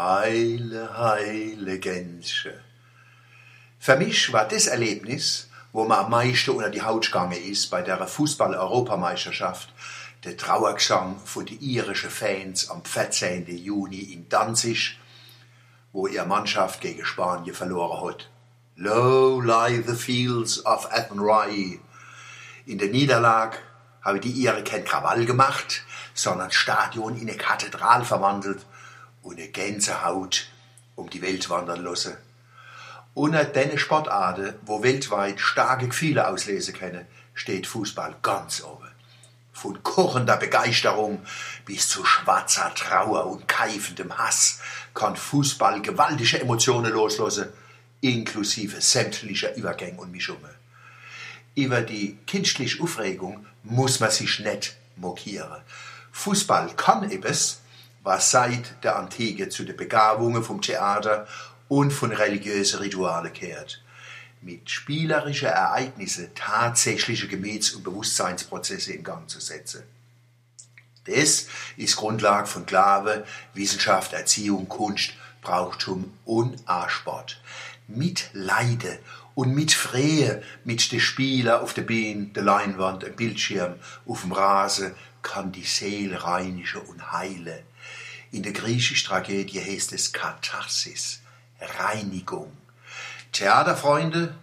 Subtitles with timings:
[0.00, 2.54] Heile, heile Gänse.
[3.80, 7.82] Für mich war das Erlebnis, wo man am meisten unter die Haut gegangen ist bei
[7.82, 9.74] der Fußball-Europameisterschaft,
[10.22, 13.48] der Trauergesang von den irischen Fans am 14.
[13.48, 15.00] Juni in Danzig,
[15.92, 18.30] wo ihre Mannschaft gegen Spanien verloren hat.
[18.76, 21.80] Low lie the fields of Athenry.
[22.66, 23.58] In der Niederlage
[24.02, 25.82] habe die Iren kein Krawall gemacht,
[26.14, 28.64] sondern Stadion in eine Kathedral verwandelt
[29.28, 30.48] und eine Gänsehaut
[30.96, 32.16] um die Welt wandern lassen.
[33.12, 38.88] Unter den Sportarten, wo weltweit starke Gefühle auslesen können, steht Fußball ganz oben.
[39.52, 41.20] Von kochender Begeisterung
[41.66, 44.60] bis zu schwarzer Trauer und keifendem Hass
[44.94, 47.48] kann Fußball gewaltige Emotionen loslassen,
[48.00, 50.54] inklusive sämtlicher Übergänge und Mischungen.
[51.54, 55.60] Über die künstliche Aufregung muss man sich nicht mokieren.
[56.12, 57.60] Fußball kann etwas,
[58.08, 61.28] was seit der Antike zu den Begabungen vom Theater
[61.68, 63.82] und von religiösen Ritualen kehrt.
[64.40, 69.82] Mit spielerischen Ereignissen tatsächliche Gemüts- und Bewusstseinsprozesse in Gang zu setzen.
[71.04, 75.12] Das ist Grundlage von Glaube, Wissenschaft, Erziehung, Kunst,
[75.42, 77.42] Brauchtum und A-Sport.
[77.88, 79.00] Mit Leide
[79.34, 83.74] und mit Freie, mit den Spielern auf der Bühne, der Leinwand, dem Bildschirm,
[84.06, 87.68] auf dem Rasen, kann die Seele reinigen und heilen.
[88.30, 91.20] In der griechischen Tragödie heißt es Katharsis,
[91.60, 92.52] Reinigung.
[93.32, 94.34] Theaterfreunde,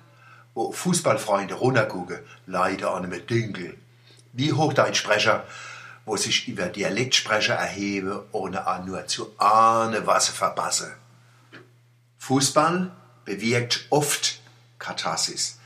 [0.55, 3.77] wo Fußballfreunde runtergucken, leider an einem Dünkel.
[4.33, 5.45] Wie Hochdeutschsprecher,
[6.05, 10.91] wo sich über Dialektsprecher erheben, ohne an nur zu ahnen, was sie verpassen.
[12.17, 12.91] Fußball
[13.23, 14.39] bewirkt oft
[14.79, 15.59] Katharsis.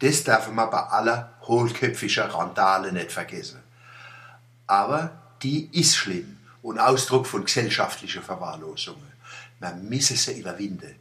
[0.00, 3.62] Das darf man bei aller hohlköpfischer Randale nicht vergessen.
[4.66, 5.12] Aber
[5.42, 9.02] die ist schlimm und Ausdruck von gesellschaftlicher Verwahrlosung.
[9.60, 10.94] Man müsse sie überwinden.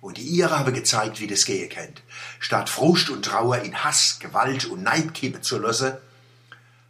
[0.00, 1.92] Und die Iren haben gezeigt, wie das gehen kann.
[2.38, 5.94] Statt Frust und Trauer in Hass, Gewalt und Neid kippen zu lassen,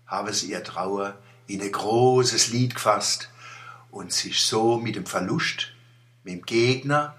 [0.07, 1.17] haben sie ihr Trauer
[1.47, 3.31] in ein großes Lied gefasst
[3.91, 5.73] und sich so mit dem Verlust,
[6.25, 7.15] mit dem Gegner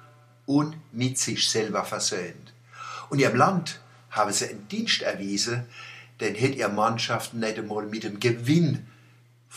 [0.46, 2.54] und mit sich selber versöhnt.
[3.10, 3.80] Und ihrem Land
[4.12, 5.66] haben sie einen Dienst erwiesen,
[6.20, 8.88] den hätte ihre Mannschaft nicht einmal mit dem Gewinn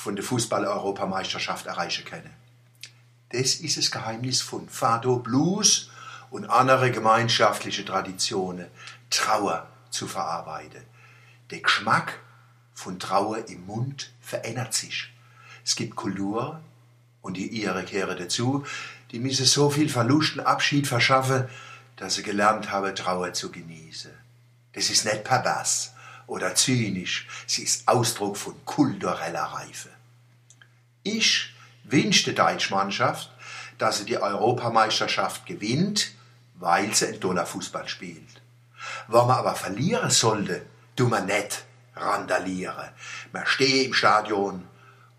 [0.01, 2.31] von der Fußball-Europameisterschaft erreichen können.
[3.29, 5.91] Das ist das Geheimnis von Fado Blues
[6.31, 8.69] und andere gemeinschaftliche Traditionen,
[9.11, 10.83] Trauer zu verarbeiten.
[11.51, 12.19] Der Geschmack
[12.73, 15.13] von Trauer im Mund verändert sich.
[15.65, 16.61] Es gibt Kultur
[17.21, 18.65] und die ihre kehren dazu,
[19.11, 21.47] die müssen so viel Verlust und Abschied verschaffen,
[21.97, 24.13] dass sie gelernt haben, Trauer zu genießen.
[24.73, 25.93] Das ist nicht pervers
[26.31, 29.89] oder zynisch, sie ist Ausdruck von kultureller Reife.
[31.03, 31.53] Ich
[31.85, 32.77] wünsche der deutschen
[33.79, 36.13] dass sie die Europameisterschaft gewinnt,
[36.55, 38.43] weil sie ein toller Fußball spielt.
[39.09, 40.63] Wenn man aber verlieren sollte,
[40.95, 41.65] tun wir nicht
[41.97, 42.91] randalieren.
[43.33, 44.69] Man steht im Stadion,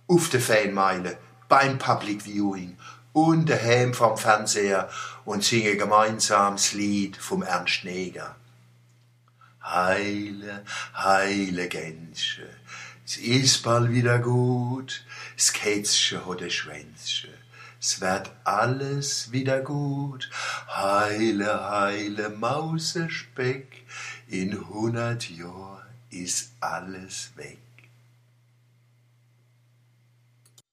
[0.07, 1.17] auf der Fanmeile,
[1.49, 2.77] beim Public Viewing
[3.11, 4.89] und daheim vom Fernseher
[5.25, 8.35] und singe gemeinsam das Lied vom Ernst Neger.
[9.63, 10.63] Heile,
[10.95, 12.49] heile Gänse,
[13.05, 15.05] es ist bald wieder gut,
[15.35, 17.33] das Kätzchen hat ein Schwänzchen,
[17.79, 20.29] es wird alles wieder gut.
[20.67, 23.83] Heile, heile Mausespeck,
[24.27, 27.57] in hundert Jahren ist alles weg.